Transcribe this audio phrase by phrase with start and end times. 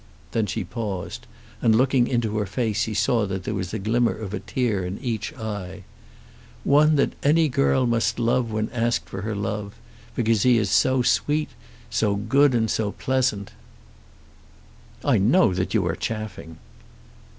[0.31, 1.27] Then she paused,
[1.61, 4.83] and looking into her face he saw that there was a glimmer of a tear
[4.83, 5.83] in each eye.
[6.63, 9.75] "One that any girl must love when asked for her love;
[10.15, 11.49] because he is so sweet,
[11.91, 13.51] so good, and so pleasant."
[15.05, 16.57] "I know that you are chaffing."